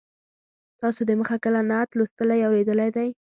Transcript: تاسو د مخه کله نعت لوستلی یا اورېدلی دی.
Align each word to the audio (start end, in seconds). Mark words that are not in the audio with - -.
تاسو 0.81 1.01
د 1.05 1.11
مخه 1.19 1.35
کله 1.43 1.59
نعت 1.69 1.89
لوستلی 1.97 2.37
یا 2.39 2.47
اورېدلی 2.49 2.89
دی. 2.95 3.07